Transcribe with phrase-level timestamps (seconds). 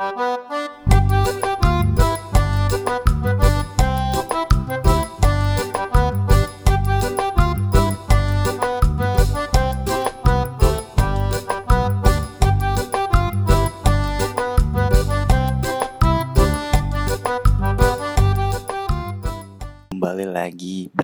[0.00, 0.29] Thank.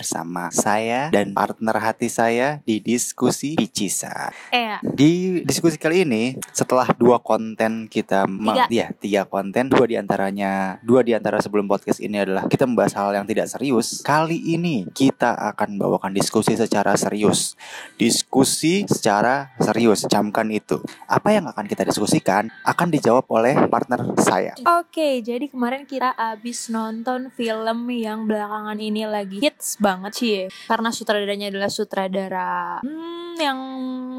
[0.06, 4.30] Bersama saya dan partner hati saya di diskusi Picisa.
[4.54, 8.70] Eh, Di diskusi kali ini, setelah dua konten kita, Tiga.
[8.70, 12.94] ya tiga konten, dua di antaranya, dua di antara sebelum podcast ini adalah kita membahas
[12.94, 14.06] hal yang tidak serius.
[14.06, 17.58] Kali ini kita akan bawakan diskusi secara serius,
[17.98, 20.06] diskusi secara serius.
[20.06, 20.78] Camkan itu.
[21.10, 24.54] Apa yang akan kita diskusikan akan dijawab oleh partner saya.
[24.78, 30.46] Oke, jadi kemarin kita abis nonton film yang belakangan ini lagi hits banget sih.
[30.68, 33.58] Karena sutradaranya adalah sutradara hmm, yang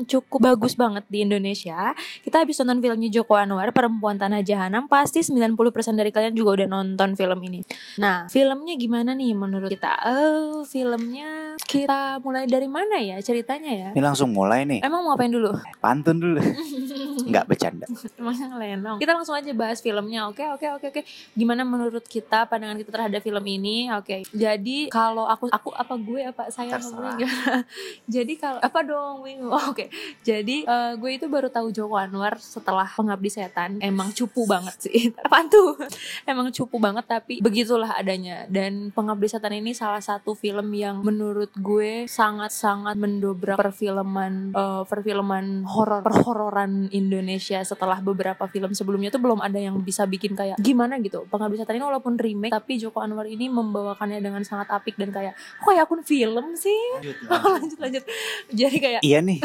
[0.05, 5.25] cukup bagus banget di Indonesia Kita habis nonton filmnya Joko Anwar, Perempuan Tanah Jahanam Pasti
[5.25, 5.57] 90%
[5.97, 7.61] dari kalian juga udah nonton film ini
[7.97, 9.89] Nah, filmnya gimana nih menurut kita?
[10.05, 13.89] Oh, filmnya kita mulai dari mana ya ceritanya ya?
[13.95, 14.85] Ini langsung mulai nih.
[14.85, 15.51] Emang mau apain dulu?
[15.81, 16.39] Pantun dulu.
[17.29, 17.85] Nggak bercanda.
[18.15, 18.97] Emangnya ngelenong.
[19.01, 20.29] Kita langsung aja bahas filmnya.
[20.29, 21.01] Oke, oke, oke, oke.
[21.33, 23.89] Gimana menurut kita pandangan kita terhadap film ini?
[23.95, 24.23] Oke.
[24.31, 27.17] Jadi kalau aku aku apa gue apa saya gimana?
[28.15, 29.51] Jadi kalau apa dong bingung.
[29.53, 29.91] Oh, Oke.
[30.23, 33.79] Jadi eh, gue itu baru tahu Joko Anwar setelah Pengabdi Setan.
[33.79, 35.11] Emang cupu banget sih.
[35.25, 35.77] Apaan tuh?
[36.31, 38.47] Emang cupu banget tapi begitulah adanya.
[38.49, 45.67] Dan Pengabdi Setan ini salah satu film yang menurut gue sangat-sangat mendobrak perfilman eh, perfilman
[45.67, 50.97] horor perhororan Indonesia setelah beberapa film sebelumnya tuh belum ada yang bisa bikin kayak gimana
[51.03, 51.27] gitu.
[51.29, 55.37] Pengabdi Setan ini walaupun remake tapi Joko Anwar ini membawakannya dengan sangat apik dan kayak
[55.37, 56.81] kok ya akun film sih?
[57.27, 58.03] lanjut lanjut.
[58.51, 59.41] Jadi kayak Jeg er enig.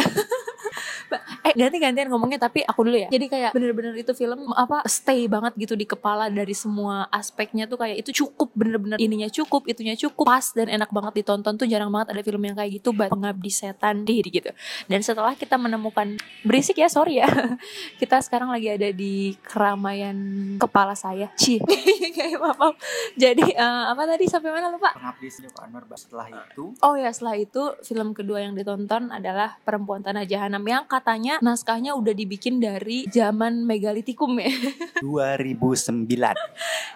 [1.52, 3.08] Eh ganti gantian ngomongnya tapi aku dulu ya.
[3.12, 7.76] Jadi kayak bener-bener itu film apa stay banget gitu di kepala dari semua aspeknya tuh
[7.80, 11.92] kayak itu cukup bener-bener ininya cukup itunya cukup pas dan enak banget ditonton tuh jarang
[11.92, 14.50] banget ada film yang kayak gitu but pengabdi setan diri gitu.
[14.88, 17.28] Dan setelah kita menemukan berisik ya sorry ya.
[18.00, 20.16] Kita sekarang lagi ada di keramaian
[20.58, 21.30] kepala saya.
[22.16, 22.76] Kayak maaf, maaf.
[23.16, 24.92] jadi eh, apa tadi sampai mana lupa?
[24.94, 25.28] Pengabdi
[25.58, 26.74] Anwar setelah itu?
[26.80, 31.98] Oh ya setelah itu film kedua yang ditonton adalah Perempuan Tanah Jahanam yang katanya naskahnya
[31.98, 34.54] udah dibikin dari zaman megalitikum ya.
[35.02, 36.06] 2009.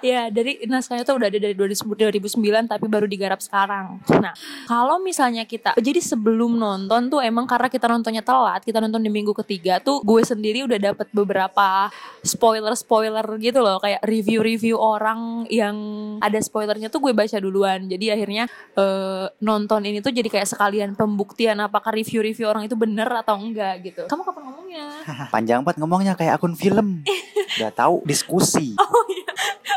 [0.05, 2.39] ya dari naskahnya tuh udah ada dari 2009
[2.71, 3.99] tapi baru digarap sekarang.
[4.23, 4.33] Nah
[4.71, 9.11] kalau misalnya kita jadi sebelum nonton tuh emang karena kita nontonnya telat kita nonton di
[9.11, 11.91] minggu ketiga tuh gue sendiri udah dapet beberapa
[12.23, 15.77] spoiler spoiler gitu loh kayak review-review orang yang
[16.23, 18.45] ada spoilernya tuh gue baca duluan jadi akhirnya
[18.79, 23.75] eh, nonton ini tuh jadi kayak sekalian pembuktian apakah review-review orang itu bener atau enggak
[23.83, 24.03] gitu.
[24.07, 24.87] Kamu ngomongnya?
[25.33, 27.05] Panjang banget ngomongnya kayak akun film.
[27.61, 28.77] Udah tahu diskusi.
[28.77, 29.33] Oh iya.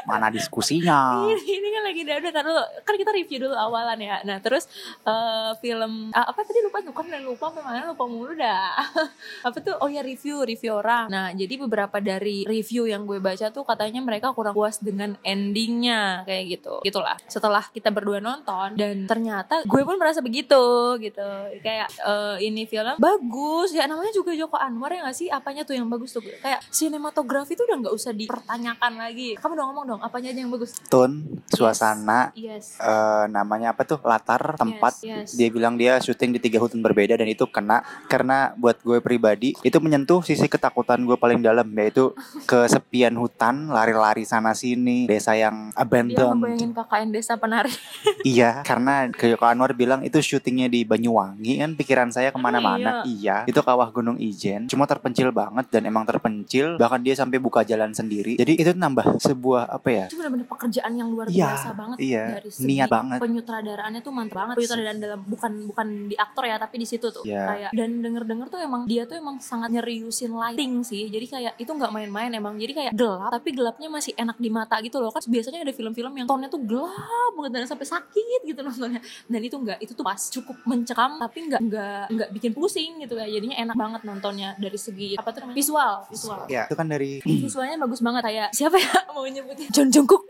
[0.10, 1.22] Mana diskusinya?
[1.30, 2.64] ini, ini kan lagi dada tar dulu.
[2.82, 4.18] Kan kita review dulu awalan ya.
[4.26, 4.66] Nah, terus
[5.06, 8.74] eh, film ah, apa tadi lupa kan dan lupa memang lupa mulu dah.
[9.48, 9.78] apa tuh?
[9.78, 11.14] Oh ya review, review orang.
[11.14, 16.26] Nah, jadi beberapa dari review yang gue baca tuh katanya mereka kurang puas dengan endingnya
[16.26, 16.82] kayak gitu.
[16.82, 17.22] Gitulah.
[17.30, 21.30] Setelah kita berdua nonton dan ternyata gue pun merasa begitu gitu.
[21.62, 25.28] Kayak eh, ini film bagus ya namanya juga Joko Anwar ya gak sih?
[25.30, 26.24] Apanya tuh yang bagus tuh?
[26.26, 29.36] Kayak sinematografi tuh udah nggak usah dipertanyakan lagi.
[29.38, 30.72] Kamu dong ngomong dong, apanya aja yang bagus?
[30.88, 32.80] Tone, suasana, Yes.
[32.80, 34.00] eh, namanya apa tuh?
[34.02, 34.96] Latar, tempat.
[35.04, 35.30] Yes, yes.
[35.36, 39.52] Dia bilang dia syuting di tiga hutan berbeda dan itu kena karena buat gue pribadi
[39.60, 42.16] itu menyentuh sisi ketakutan gue paling dalam yaitu
[42.46, 46.40] kesepian hutan, lari-lari sana sini, desa yang Dia abandoned.
[46.40, 47.74] ngebayangin KKN Desa Penari.
[48.22, 53.02] Iya, karena Joko Anwar bilang itu syutingnya di Banyuwangi kan pikiran saya ke mana-mana.
[53.04, 56.76] Iya, itu kawah Gunung Ijen, cuma terpencil banget dan emang terpencil.
[56.76, 58.36] Bahkan dia sampai buka jalan sendiri.
[58.36, 60.06] Jadi itu nambah sebuah apa ya?
[60.12, 62.24] Itu benar-benar pekerjaan yang luar Iya, biasa banget iya.
[62.36, 63.20] dari segi Niat banget.
[63.24, 64.56] penyutradaraannya tuh mantap banget.
[64.60, 67.24] Penyutradaraan dalam bukan bukan di aktor ya, tapi di situ tuh.
[67.24, 67.44] Iya.
[67.48, 71.08] Kayak dan denger-denger tuh emang dia tuh emang sangat nyeriusin lighting sih.
[71.08, 72.60] Jadi kayak itu nggak main-main emang.
[72.60, 75.16] Jadi kayak gelap, tapi gelapnya masih enak di mata gitu loh.
[75.16, 79.00] Kan biasanya ada film-film yang tonnya tuh gelap banget dan sampai sakit gitu nontonnya.
[79.32, 83.16] Dan itu enggak, itu tuh pas cukup mencekam tapi nggak nggak nggak bikin pusing gitu
[83.16, 83.26] ya.
[83.32, 85.56] Jadinya enak banget nontonnya dari segi apa tuh namanya?
[85.56, 86.42] Visual, visual.
[86.52, 90.24] Ya, itu kan dari Visualnya bagus banget kayak siapa ya mau nyebutnya John Jungkook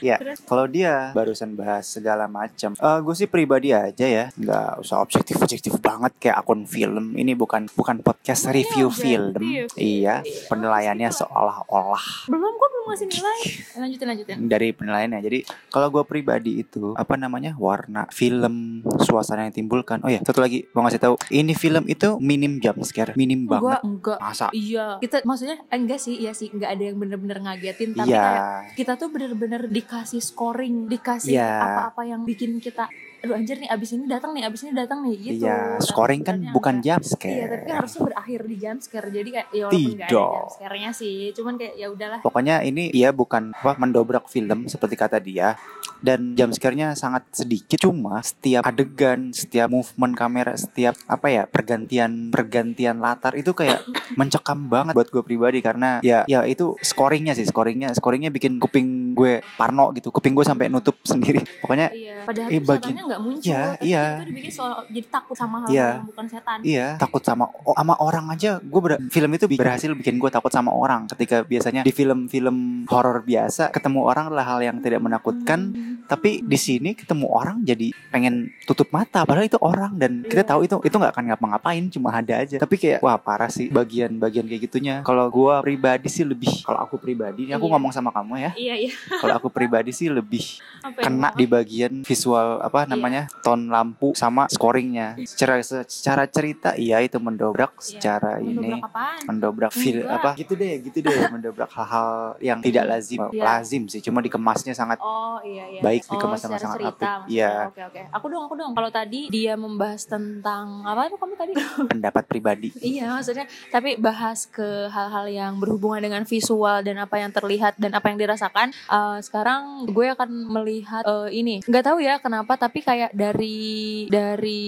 [0.00, 0.16] ya.
[0.18, 0.38] Terus?
[0.42, 2.74] Kalau dia barusan bahas segala macam.
[2.74, 7.14] Eh gue sih pribadi aja ya, nggak usah objektif objektif banget kayak akun film.
[7.14, 9.42] Ini bukan bukan podcast review film.
[9.74, 13.40] Iya, penilaiannya seolah-olah belum kok belum ngasih nilai.
[13.76, 14.36] Lanjutin lanjutin.
[14.46, 15.20] dari penilaiannya.
[15.20, 20.00] Jadi kalau gue pribadi itu apa namanya warna film suasana yang timbulkan.
[20.02, 23.58] Oh ya satu lagi mau ngasih tahu ini film itu minim jump scare, minim Gua
[23.58, 23.80] banget.
[23.82, 24.18] enggak.
[24.18, 24.46] Masa?
[24.52, 24.98] Iya.
[24.98, 27.38] Kita maksudnya enggak sih, iya sih, enggak ada yang bener-bener
[27.76, 28.22] ngagetin tapi Iya.
[28.22, 28.44] kayak
[28.74, 31.52] kita tuh bener-bener dikasih scoring, dikasih Iya.
[31.60, 32.88] apa-apa yang bikin kita
[33.18, 36.22] aduh anjir nih abis ini datang nih abis ini datang nih gitu Iya, Tapi scoring
[36.22, 36.86] kan bukan enggak.
[36.86, 37.48] jump Iya, scare.
[37.48, 39.08] tapi kan harusnya berakhir di jump scare.
[39.08, 40.08] Jadi kayak ya Tidak.
[40.08, 42.18] jump scare-nya sih, cuman kayak ya udahlah.
[42.20, 45.56] Pokoknya ini dia bukan apa mendobrak film seperti kata dia
[45.98, 52.28] dan jump scare-nya sangat sedikit cuma setiap adegan, setiap movement kamera, setiap apa ya pergantian
[52.28, 53.80] pergantian latar itu kayak
[54.14, 58.86] mencekam banget buat gue pribadi karena ya ya itu scoringnya sih scoringnya scoringnya bikin kuping
[59.12, 63.46] gue parno gitu kuping gue sampai nutup sendiri pokoknya Iya, padahal eh, bagian- enggak muncul,
[63.46, 64.04] Iya, tapi iya.
[64.18, 65.88] itu dibikin soal jadi takut sama hal Iya.
[65.96, 66.58] yang bukan setan.
[66.60, 68.58] Iya, takut sama oh, sama orang aja.
[68.60, 71.06] Gue film itu berhasil bikin gue takut sama orang.
[71.06, 76.02] Ketika biasanya di film-film horor biasa ketemu orang adalah hal yang tidak menakutkan, Hmm.
[76.06, 79.22] tapi di sini ketemu orang jadi pengen tutup mata.
[79.22, 80.50] Padahal itu orang dan kita Iya.
[80.50, 82.56] tahu itu itu nggak akan ngapa-ngapain, cuma ada aja.
[82.58, 84.94] Tapi kayak wah parah sih bagian-bagian kayak gitunya.
[85.02, 86.62] Kalau gue pribadi sih lebih.
[86.62, 87.72] Kalau aku pribadi, ini aku Iya.
[87.76, 88.50] ngomong sama kamu ya.
[88.56, 88.92] Iya, iya.
[89.20, 92.90] Kalau aku pribadi sih lebih yang kena di bagian visual apa Iya.
[92.96, 97.82] Namanya tone lampu sama scoringnya secara secara cerita iya itu mendobrak Iya.
[97.82, 99.18] secara ini Mendobrak apaan?
[99.26, 100.16] mendobrak feel Enggak.
[100.16, 102.08] apa gitu deh gitu deh mendobrak hal-hal
[102.40, 103.42] yang tidak lazim Iya.
[103.44, 105.80] lazim sih cuma dikemasnya sangat Oh iya iya.
[105.80, 107.08] Baik, oh, dikemas secara sangat apik.
[107.28, 107.68] Iya.
[107.68, 108.00] Oke oke.
[108.10, 108.72] Aku dong aku dong.
[108.72, 111.52] Kalau tadi dia membahas tentang apa tuh kamu tadi?
[111.92, 113.44] pendapat pribadi iya maksudnya.
[113.68, 118.16] Tapi bahas ke hal-hal yang berhubungan dengan visual dan apa yang terlihat dan apa yang
[118.16, 118.70] dirasakan.
[118.72, 121.60] Eh, sekarang gue akan melihat eh, ini.
[121.62, 124.62] Nggak tahu ya kenapa tapi kayak dari dari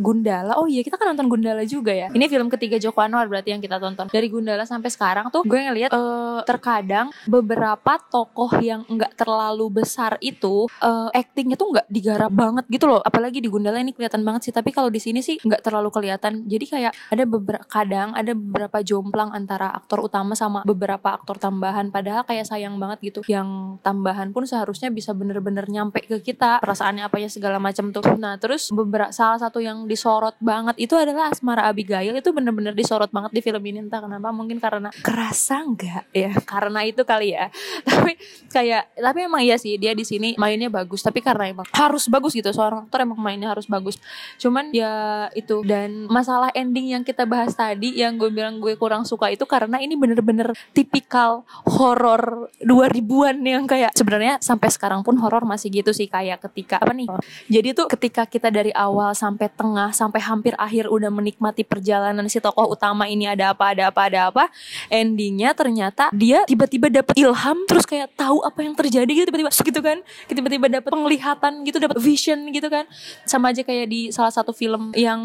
[0.00, 0.56] Gundala.
[0.56, 2.08] Oh iya kita kan nonton Gundala juga ya.
[2.08, 4.08] Ini film ketiga Joko Anwar berarti yang kita tonton.
[4.08, 10.16] Dari Gundala sampai sekarang tuh gue ngeliat eh, terkadang beberapa tokoh yang nggak terlalu besar
[10.24, 13.02] itu eh, actingnya tuh nggak digarap banget gitu loh.
[13.02, 14.54] Apalagi di Gundala ini kelihatan banget sih.
[14.54, 16.46] Tapi kalau di sini sih nggak terlalu kelihatan.
[16.46, 21.92] Jadi kayak ada beberapa kadang ada beberapa jomplang antara aktor utama sama beberapa aktor tambahan.
[21.92, 23.20] Padahal kayak sayang banget gitu.
[23.26, 28.04] Yang tambahan pun seharusnya bisa bener-bener nyampe ke kita perasaannya apanya segala macam tuh.
[28.20, 32.14] Nah terus beberapa salah satu yang disorot banget itu adalah Asmara Abigail.
[32.14, 33.82] Itu bener-bener disorot banget di film ini.
[33.82, 36.32] Entah kenapa mungkin karena kerasa nggak ya?
[36.50, 37.48] Karena itu kali ya.
[37.88, 38.12] Tapi
[38.50, 41.00] kayak tapi emang iya sih dia di sini mainnya bagus.
[41.00, 43.96] Tapi karena emang harus bagus gitu seorang aktor emang mainnya harus bagus.
[44.36, 49.08] Cuman ya itu dan masalah ending yang kita bahas tadi yang gue bilang gue kurang
[49.08, 55.46] suka itu karena ini bener-bener tipikal horor 2000-an yang kayak sebenarnya sampai sekarang pun horor
[55.46, 57.08] masih gitu sih kayak ketika apa nih
[57.48, 62.42] jadi tuh ketika kita dari awal sampai tengah sampai hampir akhir udah menikmati perjalanan si
[62.42, 64.44] tokoh utama ini ada apa ada apa ada apa
[64.92, 69.80] endingnya ternyata dia tiba-tiba dapet ilham terus kayak tahu apa yang terjadi gitu tiba-tiba gitu
[69.80, 69.98] kan.
[70.26, 72.84] Tiba-tiba dapet penglihatan gitu dapet vision gitu kan.
[73.24, 75.20] Sama aja kayak di salah satu film yang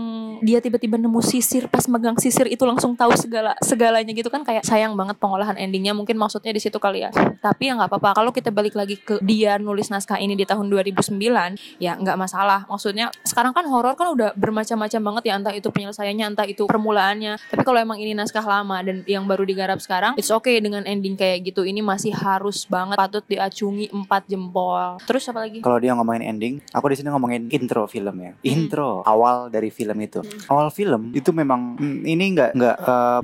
[0.46, 4.64] dia tiba-tiba nemu sisir pas megang sisir itu langsung tahu segala segalanya gitu kan kayak
[4.64, 7.10] sayang banget pengolahan endingnya mungkin maksudnya di situ kali ya.
[7.42, 10.70] Tapi ya nggak apa-apa kalau kita balik lagi ke dia nulis naskah ini di tahun
[10.70, 12.70] 2009 ya nggak masalah.
[12.70, 17.42] Maksudnya sekarang kan horor kan udah bermacam-macam banget ya entah itu penyelesaiannya entah itu permulaannya.
[17.52, 21.18] Tapi kalau emang ini naskah lama dan yang baru digarap sekarang it's okay dengan ending
[21.18, 21.66] kayak gitu.
[21.66, 25.02] Ini masih harus banget patut diacungi empat jempol.
[25.04, 25.60] Terus apa lagi?
[25.66, 28.32] Kalau dia ngomongin ending aku di sini ngomongin intro film ya.
[28.46, 30.22] Intro awal dari film itu.
[30.48, 32.76] Awal film itu memang hmm, ini nggak nggak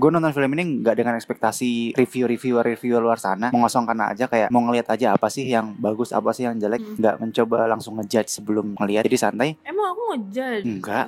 [0.02, 3.54] gue nonton film ini nggak dengan ekspektasi review reviewer review luar sana.
[3.54, 6.98] Mengosongkan aja kayak mau ngeliat aja apa sih yang bagus apa sih yang jelek Hmm.
[6.98, 9.56] nggak mencoba langsung ngejudge sebelum ngeliat jadi santai.
[9.62, 10.64] Emang aku ngejudge.
[10.64, 11.06] Enggak.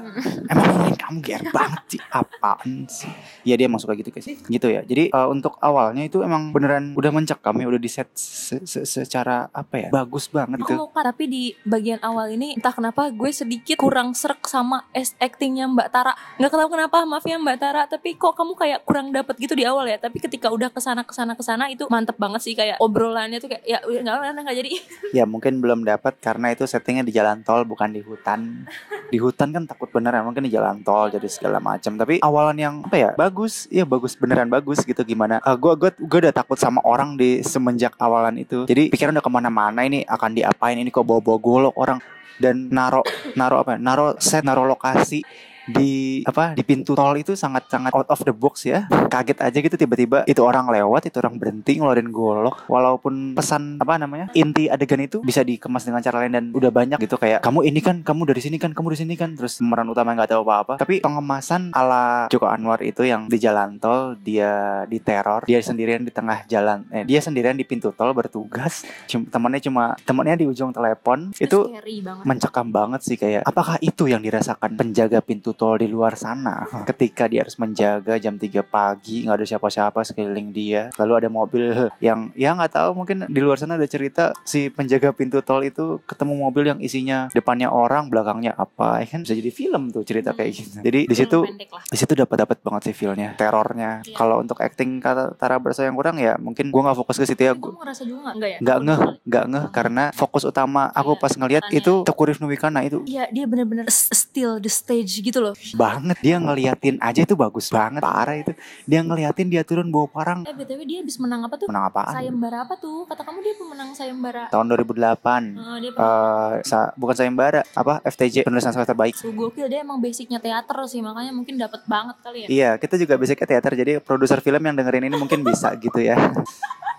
[0.47, 2.01] Emang ngomongin kamu GR banget sih.
[2.07, 3.11] Apaan sih?
[3.43, 4.25] Ya dia emang suka gitu guys.
[4.25, 4.81] Gitu ya.
[4.81, 8.83] Jadi eh, untuk awalnya itu emang beneran udah mencekam ya udah di set se- se-
[8.83, 10.79] secara apa ya bagus banget Aku gitu.
[10.79, 15.13] mau cut, tapi di bagian awal ini entah kenapa gue sedikit kurang serak sama es
[15.17, 16.13] actingnya Mbak Tara.
[16.39, 19.63] Nggak tahu kenapa, maaf ya Mbak Tara, tapi kok kamu kayak kurang dapet gitu di
[19.63, 19.99] awal ya.
[19.99, 23.37] Tapi ketika udah ke sana ke sana ke sana itu mantep banget sih kayak obrolannya
[23.37, 24.69] tuh kayak ya nggak nggak jadi.
[25.13, 28.65] Ya mungkin belum dapat karena itu settingnya di jalan tol bukan di hutan.
[29.13, 31.93] Di hutan kan takut beneran mungkin di jalan tol jadi segala macam.
[31.93, 35.37] Tapi awalan yang apa ya bagus, ya bagus beneran bagus gitu gimana?
[35.45, 38.65] Eh, gua gua gua udah takut sama orang di semenjak awalan itu.
[38.65, 42.01] Jadi pikiran udah ke mana-mana ini akan diapain ini kok bawa-bawa golok orang
[42.41, 43.05] dan naro
[43.37, 43.77] naro apa?
[43.77, 45.21] ya, Naro set, naro lokasi
[45.67, 46.51] di apa?
[46.53, 48.85] di pintu tol itu sangat sangat out of the box ya.
[49.07, 52.67] Kaget aja gitu tiba-tiba itu orang lewat itu orang berhenti ngeluarin golok.
[52.67, 56.99] Walaupun pesan apa namanya inti adegan itu bisa dikemas dengan cara lain dan udah banyak
[56.99, 59.29] gitu kayak kamu ini kan kamu dari sini kan kamu dari sini kan.
[59.39, 60.73] Terus pemeran utama nggak tahu apa-apa.
[60.81, 66.11] Tapi pengemasan ala Joko Anwar itu yang di jalan tol dia diteror dia sendirian di
[66.11, 68.83] tengah jalan eh, dia sendirian di pintu tol bertugas.
[69.07, 71.31] Cum- temannya cuma temannya di ujung telepon.
[71.39, 72.25] Itu banget.
[72.27, 76.67] mencekam banget sih kayak apakah itu yang dirasakan penjaga pintu tol di luar sana.
[76.89, 81.89] Ketika dia harus menjaga jam 3 pagi nggak ada siapa-siapa sekeliling dia lalu ada mobil
[82.03, 86.01] yang ya nggak tahu mungkin di luar sana ada cerita si penjaga pintu tol itu
[86.03, 89.23] ketemu mobil yang isinya depannya orang belakangnya apa ya kan?
[89.23, 90.77] Bisa jadi film tuh cerita kayak gitu.
[90.83, 94.01] Jadi di situ di situ dapat dapat banget sih feelnya terornya.
[94.03, 94.15] Iya.
[94.17, 97.43] kalau untuk acting kata Tara Bersa yang kurang ya mungkin gua nggak fokus ke situ
[97.47, 97.53] ya.
[97.55, 98.33] Juga nggak?
[98.35, 98.57] Enggak ya?
[98.59, 102.79] nggak ngeh nggak ngeh karena fokus utama aku Iya, pas ngelihat itu Teku Rifnu Wikana
[102.85, 103.05] itu.
[103.05, 105.53] Iya dia bener-bener still the stage gitu loh.
[105.73, 108.55] Banget dia ngeliatin aja itu bagus banget parah itu.
[108.83, 110.39] Dia ngeliatin dia turun bawa parang.
[110.43, 111.67] Eh BTW dia habis menang apa tuh?
[111.67, 112.13] menang apaan?
[112.13, 113.03] Sayembara apa tuh?
[113.03, 114.47] Kata kamu dia pemenang sayembara.
[114.47, 117.99] Tahun 2008 Eh, Dia eh sa- bukan sayembara apa?
[118.03, 122.15] FTJ penulis naskah terbaik So, gokil dia emang basicnya teater sih makanya mungkin dapat banget
[122.19, 122.47] kali ya.
[122.47, 126.15] iya kita juga basic teater jadi produser film yang dengerin ini mungkin bisa gitu ya.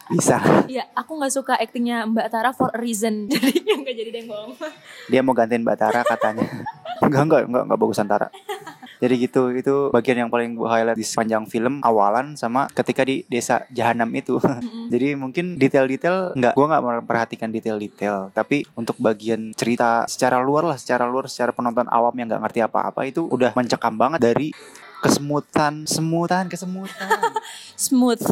[0.07, 0.37] Bisa.
[0.67, 3.25] Iya, aku nggak suka aktingnya Mbak Tara for a reason.
[3.33, 4.53] Jadi nggak jadi deh bohong.
[5.07, 6.45] dia mau gantiin Mbak Tara katanya
[7.03, 8.29] enggak enggak enggak enggak bagusan Tara
[9.03, 13.27] jadi gitu itu bagian yang paling gue highlight di sepanjang film awalan sama ketika di
[13.29, 14.89] desa Jahanam itu Mm-mm.
[14.89, 18.31] Jadi mungkin detail-detail nggak, gue nggak memperhatikan detail-detail.
[18.31, 22.61] Tapi untuk bagian cerita secara luar lah, secara luar, secara penonton awam yang nggak ngerti
[22.65, 24.49] apa-apa itu udah mencekam banget dari
[25.05, 27.09] kesemutan, semutan, kesemutan,
[27.85, 28.25] Smooth.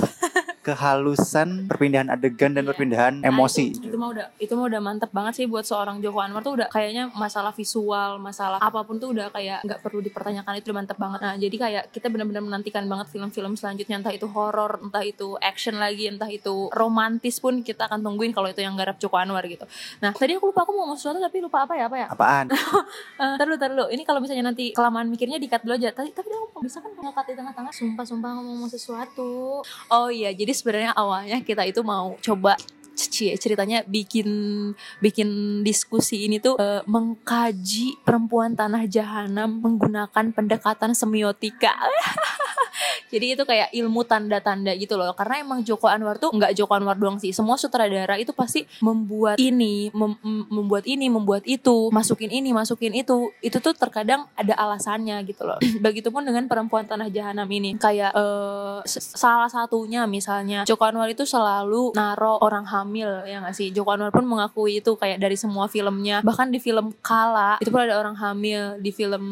[0.63, 2.71] Kehalusan, perpindahan adegan dan Iya.
[2.71, 3.75] perpindahan Nah, emosi.
[3.75, 6.55] itu, itu mah udah itu mah udah mantep banget sih buat seorang Joko Anwar tuh
[6.57, 10.79] udah kayaknya masalah visual, masalah apa pun tuh udah kayak nggak perlu dipertanyakan itu udah
[10.79, 11.21] mantep banget.
[11.21, 15.77] Nah, jadi kayak kita benar-benar menantikan banget film-film selanjutnya entah itu horor, entah itu action
[15.77, 19.67] lagi, entah itu romantis pun kita akan tungguin kalau itu yang garap Joko Anwar gitu.
[19.99, 22.07] Nah, tadi aku lupa aku mau ngomong sesuatu tapi lupa apa ya apa ya?
[22.09, 22.47] Apaan?
[23.15, 23.87] Eh, dulu, ntar dulu.
[23.89, 25.91] Ini kalau misalnya nanti kelamaan mikirnya di-cut dulu aja.
[25.91, 27.73] Tapi, tapi aku bisa kan nge-cut di tengah-tengah.
[27.73, 29.63] Sumpah-sumpah ngomong sesuatu.
[29.89, 32.57] Oh iya, jadi sebenarnya awalnya kita itu mau coba
[32.95, 34.29] ceritanya bikin
[34.99, 35.29] bikin
[35.63, 41.73] diskusi ini tuh eh, mengkaji perempuan tanah jahanam menggunakan pendekatan semiotika.
[43.13, 45.13] Jadi itu kayak ilmu tanda-tanda gitu loh.
[45.13, 47.29] Karena emang Joko Anwar tuh nggak Joko Anwar doang sih.
[47.37, 52.97] Semua sutradara itu pasti membuat ini, mem- mem- membuat ini, membuat itu, masukin ini, masukin
[52.97, 53.29] itu.
[53.45, 55.61] Itu tuh terkadang ada alasannya gitu loh.
[55.85, 57.77] Begitupun dengan perempuan tanah jahanam ini.
[57.77, 58.17] Kayak
[58.89, 62.82] s- salah satunya misalnya Joko Anwar itu selalu naro orang hamil
[63.27, 63.71] ya nggak sih.
[63.71, 66.25] Joko Anwar pun mengakui itu kayak dari semua filmnya.
[66.25, 68.79] Bahkan di film Kala itu pun ada orang hamil.
[68.83, 69.25] Di film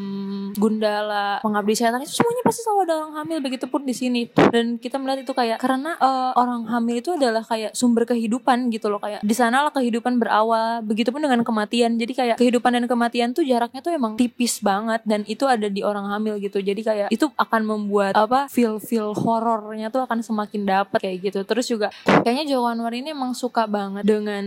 [0.55, 3.39] Gundala, Pengabdi Setan itu semuanya pasti selalu ada orang hamil.
[3.43, 4.23] Begitupun di sini.
[4.31, 8.91] Dan kita melihat itu kayak karena eh, orang hamil itu adalah kayak sumber kehidupan gitu
[8.91, 10.83] loh kayak di sanalah kehidupan berawal.
[10.85, 11.97] Begitupun dengan kematian.
[11.99, 15.81] Jadi kayak kehidupan dan kematian tuh jaraknya tuh emang tipis banget dan itu ada di
[15.83, 16.61] orang hamil gitu.
[16.61, 21.41] Jadi kayak itu akan membuat apa feel feel horornya tuh akan semakin dapat kayak gitu.
[21.47, 24.45] Terus juga kayaknya Joko Anwar ini emang suka banget dengan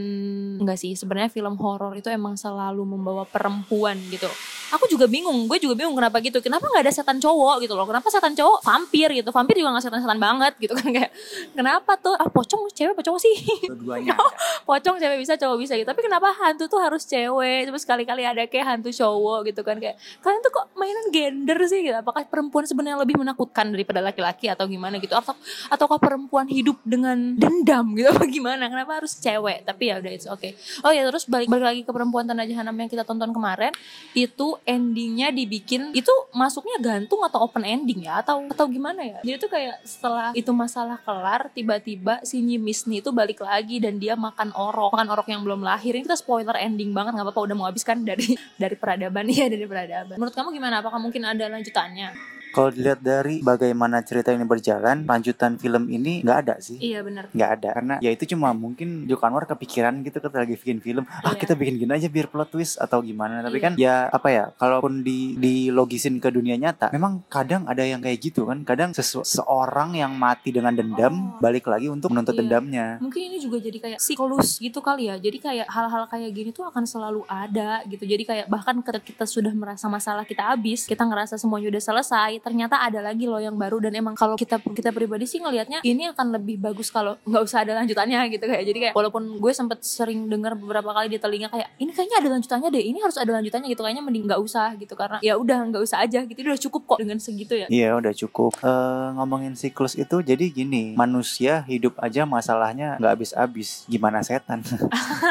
[0.62, 4.30] enggak sih sebenarnya film horor itu emang selalu membawa perempuan gitu.
[4.74, 6.42] Aku juga bingung, gue juga bingung kenapa gitu.
[6.42, 7.86] Kenapa nggak ada setan cowok gitu loh?
[7.86, 9.30] Kenapa setan cowok vampir gitu?
[9.30, 11.12] Vampir juga nggak setan-setan banget gitu kan kayak.
[11.54, 12.18] Kenapa tuh?
[12.18, 13.36] Ah pocong cewek apa cowok sih?
[13.70, 14.18] Dua-duanya.
[14.70, 18.48] pocong cewek bisa cowok bisa gitu tapi kenapa hantu tuh harus cewek terus sekali-kali ada
[18.48, 22.64] kayak hantu cowok gitu kan kayak kalian tuh kok mainan gender sih gitu apakah perempuan
[22.64, 25.36] sebenarnya lebih menakutkan daripada laki-laki atau gimana gitu atau
[25.68, 30.28] ataukah perempuan hidup dengan dendam gitu apa gimana kenapa harus cewek tapi ya udah it's
[30.28, 33.76] okay oh ya terus balik balik lagi ke perempuan tanah jahanam yang kita tonton kemarin
[34.16, 38.24] itu endingnya dibikin itu masuknya gantung atau open ending ya?
[38.24, 39.20] Atau atau gimana ya?
[39.24, 44.16] Jadi tuh kayak setelah itu masalah kelar tiba-tiba si Nyimisni itu balik lagi dan dia
[44.16, 44.96] makan orok.
[44.96, 45.96] Makan orok yang belum lahir.
[45.96, 49.26] Ini kita spoiler ending banget nggak apa-apa udah mau habis kan dari dari peradaban.
[49.34, 50.16] Ya dari peradaban.
[50.20, 50.80] Menurut kamu gimana?
[50.84, 56.38] Apakah mungkin ada lanjutannya Kalau dilihat dari bagaimana cerita ini berjalan, lanjutan film ini nggak
[56.40, 56.78] ada sih.
[56.78, 60.54] iya benar nggak ada karena ya itu cuma mungkin Joko Anwar kepikiran gitu ketika lagi
[60.54, 61.40] bikin film ah Iya.
[61.40, 63.64] kita bikin gini aja biar plot twist atau gimana tapi Iya.
[63.64, 68.22] kan ya apa ya kalaupun di dilogisin ke dunia nyata memang kadang ada yang kayak
[68.22, 71.40] gitu kan kadang sesu- seorang yang mati dengan dendam Oh.
[71.40, 72.42] balik lagi untuk menuntut Iya.
[72.44, 76.50] dendamnya mungkin ini juga jadi kayak siklus gitu kali ya jadi kayak hal-hal kayak gini
[76.52, 80.84] tuh akan selalu ada gitu jadi kayak bahkan ketika kita sudah merasa masalah kita habis
[80.84, 83.80] kita ngerasa semuanya udah selesai ternyata ada lagi loh yang baru.
[83.80, 87.64] Dan emang kalau kita kita pribadi sih ngelihatnya ini akan lebih bagus kalau nggak usah
[87.64, 88.64] ada lanjutannya gitu kayak.
[88.68, 92.30] Jadi kayak walaupun gue sempet sering dengar beberapa kali di telinga kayak ini kayaknya ada
[92.36, 93.82] lanjutannya deh ini harus ada lanjutannya gitu.
[93.82, 96.38] Kayaknya mending nggak usah gitu karena ya udah nggak usah aja gitu.
[96.44, 97.68] Udah cukup kok dengan segitu ya.
[97.72, 98.52] Iya udah cukup.
[98.60, 103.88] Eh, Ngomongin siklus itu jadi gini Manusia hidup aja masalahnya nggak habis-habis.
[103.88, 104.60] Gimana setan?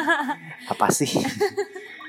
[0.72, 1.12] Apa sih?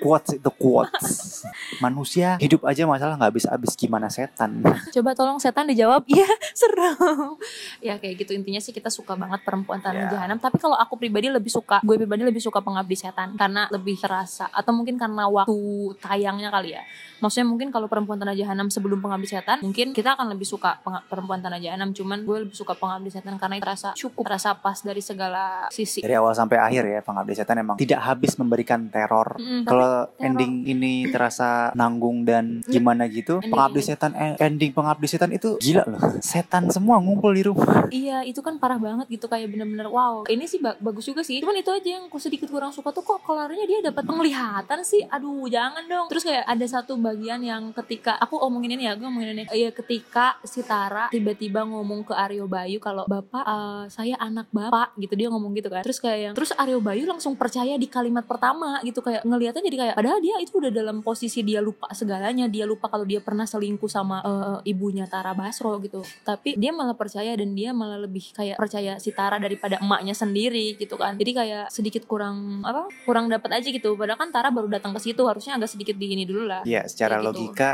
[0.04, 1.08] Quotes itu quotes.
[1.84, 4.60] Manusia hidup aja masalah nggak habis-habis Gimana setan?
[4.92, 6.04] coba tolong setan dijawab.
[6.12, 7.40] Iya serem.
[7.80, 8.32] Ya kayak gitu.
[8.34, 10.20] Intinya sih kita suka banget perempuan tanah Ya.
[10.20, 10.38] jahanam.
[10.38, 13.34] Tapi kalau aku pribadi lebih suka gue pribadi lebih suka pengabdi setan.
[13.34, 14.52] Karena lebih terasa.
[14.52, 15.56] Atau mungkin karena waktu
[15.98, 16.84] tayangnya kali ya.
[17.18, 20.76] Maksudnya mungkin kalau perempuan tanah jahanam sebelum pengabdi setan mungkin kita akan lebih suka
[21.08, 21.96] perempuan tanah jahanam.
[21.96, 26.04] Cuman gue lebih suka pengabdi setan karena itu terasa cukup terasa pas dari segala sisi.
[26.04, 29.38] Dari awal sampai akhir ya Pengabdi setan emang tidak habis memberikan teror.
[29.38, 30.26] Mm, tapi Kalau teror.
[30.26, 35.50] ending ini terasa nanggung dan gimana gitu Ending Pengabdi setan eh, Ending pengabdi setan itu
[35.62, 36.02] gila loh.
[36.20, 37.88] Setan semua ngumpul di rumah.
[37.90, 40.26] Iya itu kan parah banget gitu kayak bener-bener wow.
[40.26, 41.40] Ini sih ba- bagus juga sih.
[41.44, 45.06] Cuman itu aja yang aku sedikit kurang suka tuh kok kelarnya dia dapat penglihatan sih.
[45.10, 46.08] Aduh jangan dong.
[46.10, 49.44] Terus kayak ada satu bagian yang ketika aku omongin ini ya gue ngomongin ini.
[49.54, 54.96] Ya ketika si Tara tiba-tiba ngomong ke Aryo Bayu kalau bapak eh, saya anak bapak
[54.98, 55.84] gitu dia ngomong gitu kan.
[55.86, 59.78] Terus kayak yang terus Aryo Bayu langsung percaya di kalimat pertama gitu kayak ngelihatnya jadi
[59.84, 62.48] kayak padahal dia itu udah dalam posisi dia lupa segalanya.
[62.48, 66.00] Dia lupa kalau dia pernah selingkuh sama eh, ibunya Tara Basro gitu.
[66.24, 70.80] Tapi dia malah percaya dan dia malah lebih kayak percaya si Tara daripada emaknya sendiri
[70.80, 71.20] gitu kan.
[71.20, 74.00] Jadi kayak sedikit kurang apa kurang dapat aja gitu.
[74.00, 75.22] Padahal kan Tara baru datang ke situ.
[75.28, 76.64] Harusnya agak sedikit di ini dulu lah.
[76.64, 77.28] Ya secara Kayak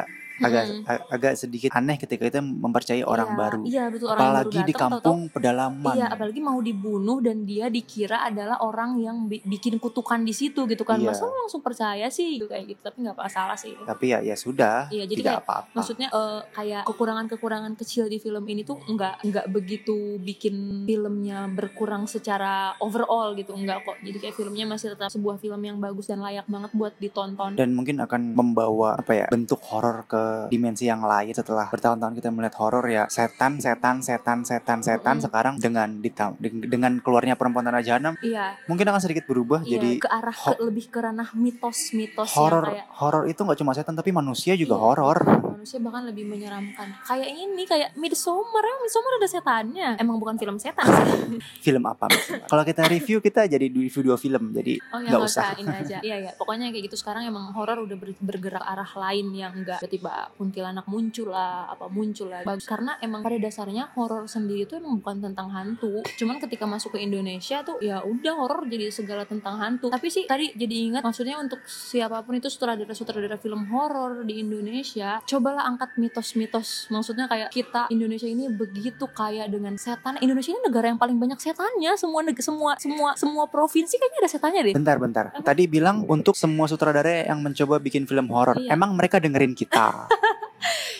[0.09, 0.28] gitu.
[0.41, 4.39] Agak a- agak sedikit aneh ketika kita mempercayai orang Iya, baru iya betul orang apalagi
[4.49, 8.91] baru di datang, tahu-tahu kampung pedalaman Iya, apalagi mau dibunuh dan dia dikira adalah orang
[8.97, 10.97] yang bi- bikin kutukan di situ gitu kan.
[10.97, 11.11] Iya.
[11.11, 13.73] Masa langsung percaya sih gitu, kayak gitu, tapi nggak masalah sih.
[13.81, 18.43] tapi ya ya sudah Iya, jadi tidak apa-apa Maksudnya eh, kayak kekurangan-kekurangan kecil di film
[18.45, 20.55] ini tuh nggak nggak begitu bikin
[20.85, 23.97] filmnya berkurang secara overall gitu, nggak kok.
[23.99, 27.51] Jadi kayak filmnya masih tetap sebuah film yang bagus dan layak banget buat ditonton.
[27.51, 32.29] dan mungkin akan membawa apa ya bentuk horor ke dimensi yang lain setelah bertahun-tahun kita
[32.29, 35.25] melihat horor ya setan setan setan setan setan Mm-mm.
[35.25, 39.71] sekarang dengan ditam- deng- dengan keluarnya perempuan tanah jahanam Iya, mungkin akan sedikit berubah iya,
[39.75, 43.93] jadi ke arah ke, lebih ke ranah mitos-mitos horor kayak horor itu nggak cuma setan
[43.93, 44.83] tapi manusia juga Iya.
[44.83, 45.17] horor
[45.59, 46.87] manusia bahkan lebih menyeramkan.
[47.03, 48.63] Kayak ini kayak Midsommar.
[48.63, 49.89] Ya Midsommar ada setannya?
[49.99, 51.35] Emang bukan film setan sih.
[51.67, 52.07] Film apa
[52.47, 55.51] kalau kita review kita jadi review dua film jadi oh ya nggak usah.
[55.59, 55.97] ini aja.
[56.09, 59.83] Iya ya pokoknya kayak gitu sekarang emang horor udah ber- bergerak arah lain yang enggak
[59.83, 62.47] tiba-tiba kuntilanak muncul lah apa muncul lah.
[62.47, 62.63] Bagus.
[62.63, 65.99] Karena emang pada dasarnya horor sendiri itu emang bukan tentang hantu.
[66.15, 69.91] Cuman ketika masuk ke Indonesia tuh ya udah horor jadi segala tentang hantu.
[69.91, 74.39] Tapi sih tadi jadi ingat maksudnya untuk siapa pun itu sutradara sutradara film horor di
[74.39, 76.85] Indonesia cobalah angkat mitos-mitos.
[76.93, 80.21] Maksudnya kayak kita Indonesia ini begitu kaya dengan setan.
[80.21, 81.97] Indonesia ini negara yang paling banyak setannya.
[81.97, 84.73] Semua semua semua semua provinsi kayaknya ada setannya deh.
[84.77, 85.25] Bentar bentar.
[85.41, 88.61] Tadi bilang untuk semua sutradara yang mencoba bikin film horor.
[88.61, 88.77] Iya.
[88.77, 90.05] emang mereka dengerin kita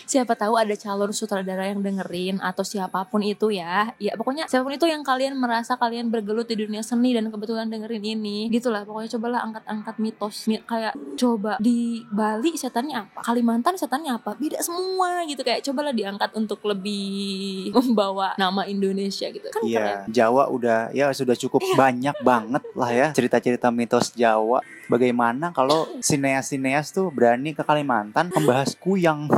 [0.04, 3.92] siapa tahu ada calon sutradara yang dengerin atau siapa pun itu ya.
[4.02, 7.70] Ya pokoknya siapa pun itu yang kalian merasa kalian bergelut di dunia seni dan kebetulan
[7.70, 8.82] dengerin ini gitulah.
[8.82, 10.36] Pokoknya cobalah angkat-angkat mitos.
[10.50, 13.20] Mi- kayak coba di Bali setannya apa?
[13.22, 14.34] Kalimantan setannya apa?
[14.36, 15.40] Beda semua gitu.
[15.46, 19.46] Kayak cobalah diangkat untuk lebih membawa nama Indonesia gitu.
[19.50, 19.70] Kan keren.
[19.70, 24.60] Iya, Jawa udah ya sudah cukup banyak banget lah ya cerita-cerita mitos Jawa.
[24.90, 29.30] Bagaimana kalau sineas-sineas tuh berani ke Kalimantan membahas kuyang?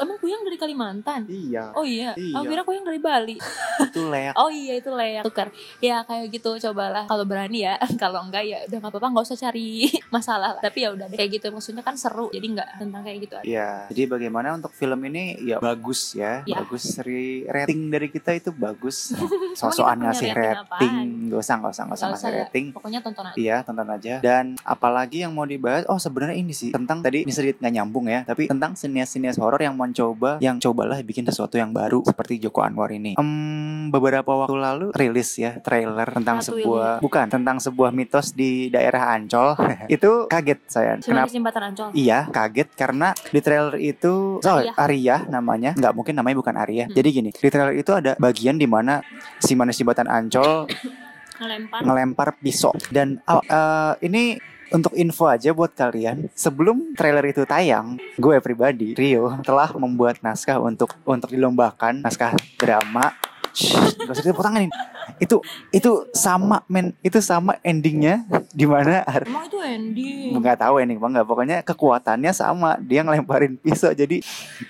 [0.00, 2.34] Emang kuyang dari Kalimantan iya, Oh iya, Iya.
[2.34, 3.36] aku kira kuyang dari Bali.
[3.80, 4.32] itu leak.
[4.34, 5.48] Oh iya itu layak tukar.
[5.78, 7.74] Ya kayak gitu cobalah kalau berani ya.
[8.02, 10.38] kalau enggak ya udah nggak apa-apa nggak usah cari masalah.
[10.50, 10.60] lah.
[10.60, 11.16] Tapi ya udah deh.
[11.16, 12.30] kayak gitu maksudnya kan seru.
[12.30, 13.34] Jadi nggak tentang kayak gitu.
[13.36, 13.44] aja.
[13.44, 16.58] Iya, jadi bagaimana untuk film ini ya bagus ya, Ya.
[16.58, 19.12] bagus dari rating dari kita itu bagus.
[19.58, 20.94] Sosokan ngasih rating
[21.28, 22.36] gak usah gak usah gak usah ngasih ya.
[22.40, 22.66] rating.
[22.70, 23.36] Pokoknya tonton aja.
[23.36, 24.14] Iya, tonton aja.
[24.20, 25.84] Dan apalagi yang mau dibahas?
[25.86, 29.58] Oh, sebenarnya ini sih tentang tadi ini sedikit nggak nyambung ya, tapi tentang sinias-sinias horor
[29.58, 33.18] yang mencoba, yang cobalah bikin sesuatu yang baru seperti Joko Anwar ini.
[33.18, 38.70] Em, beberapa waktu lalu rilis ya trailer tentang Ratu sebuah bukan tentang sebuah mitos di
[38.70, 39.58] daerah Ancol.
[39.94, 40.92] itu kaget saya.
[41.02, 41.34] Cuma Kenapa?
[41.34, 41.88] jembatan Ancol.
[41.98, 45.26] Iya, kaget karena di trailer itu oh, Arya.
[45.26, 46.86] Namanya, nggak mungkin namanya bukan Arya.
[46.86, 46.94] Hmm.
[46.94, 49.02] Jadi gini, di trailer itu ada bagian di mana
[49.42, 50.68] si manusia jembatan Ancol
[51.40, 51.80] Ngelempar.
[51.80, 54.36] ngelempar pisau dan oh, eh, ini
[54.70, 60.62] untuk info aja buat kalian sebelum trailer itu tayang gue pribadi Rio telah membuat naskah
[60.62, 63.14] untuk untuk dilombakan naskah drama.
[63.50, 64.74] Shh, gak usah tepuk tangan ini
[65.20, 68.24] itu itu sama men itu sama endingnya.
[68.50, 69.04] Di mana?
[69.06, 70.36] Emang itu ending.
[70.36, 71.26] nggak tahu ending apa nggak.
[71.26, 72.80] Pokoknya kekuatannya sama.
[72.80, 73.92] Dia ngelemparin pisau.
[73.92, 74.22] Jadi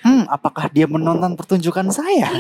[0.04, 2.30] hmm apakah dia menonton pertunjukan saya.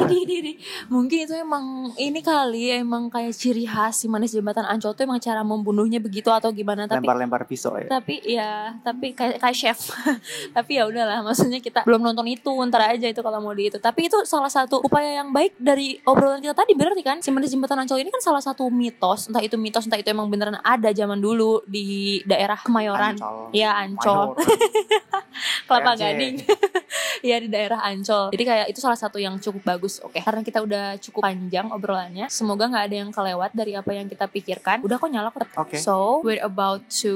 [0.88, 5.20] Mungkin itu emang ini kali emang kayak ciri khas si manis jembatan Ancol tuh emang
[5.20, 6.86] cara membunuhnya begitu atau gimana?
[6.86, 7.88] Tapi lempar-lempar pisau ya.
[7.88, 9.78] tapi ya tapi kayak kayak chef.
[10.56, 13.78] Tapi ya udahlah maksudnya kita belum nonton itu ntar aja itu kalau mau di itu.
[13.78, 17.18] Tapi itu salah satu upaya yang baik dari obrolan kita tadi berarti kan?
[17.22, 20.28] Si manis jembatan Ancol ini kan salah satu mitos entah itu mitos entah itu emang
[20.28, 23.16] beneran ada zaman dulu di daerah Kemayoran.
[23.16, 23.50] Ancol.
[23.56, 24.36] ya Ancol.
[25.68, 25.92] Kelapa.
[25.96, 26.36] Gading.
[27.20, 28.32] Ya di daerah Ancol.
[28.32, 30.16] Jadi kayak itu salah satu yang cukup bagus oke.
[30.16, 34.24] Karena kita udah cukup panjang obrolannya semoga nggak ada yang kelewat dari apa yang kita
[34.24, 34.80] pikirkan.
[34.80, 35.44] Udah kok nyala kok.
[35.60, 35.76] Oke.
[35.76, 37.12] so we're about to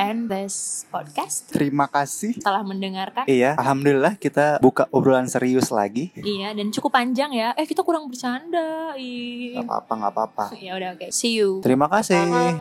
[0.00, 1.52] end this podcast.
[1.52, 2.40] Terima kasih.
[2.40, 3.28] Setelah mendengarkan.
[3.28, 3.52] Iya.
[3.60, 6.08] Alhamdulillah kita buka obrolan serius lagi.
[6.16, 7.52] Iya dan cukup panjang ya.
[7.60, 9.60] Eh kita kurang bercanda ih.
[9.60, 10.44] Apa-apa nggak apa-apa.
[10.58, 11.08] Ya udah oke.
[11.08, 11.10] Okay.
[11.10, 11.62] See you.
[11.62, 12.58] Terima kasih.